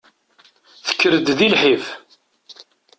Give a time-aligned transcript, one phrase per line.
[0.85, 1.85] Tekker-d di lḥif.